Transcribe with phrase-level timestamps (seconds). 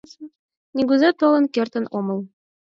[0.75, 2.19] Нигузе толын кертын омыл.